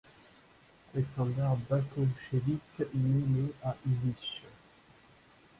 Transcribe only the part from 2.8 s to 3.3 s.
naît